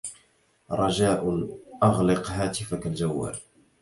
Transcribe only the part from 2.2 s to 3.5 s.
هاتفك الجوال.